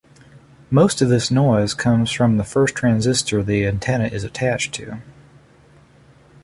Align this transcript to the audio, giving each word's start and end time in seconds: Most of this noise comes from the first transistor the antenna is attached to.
Most 0.71 1.03
of 1.03 1.09
this 1.09 1.29
noise 1.29 1.75
comes 1.75 2.09
from 2.11 2.37
the 2.37 2.43
first 2.43 2.73
transistor 2.73 3.43
the 3.43 3.67
antenna 3.67 4.07
is 4.07 4.23
attached 4.23 4.73
to. 4.73 4.97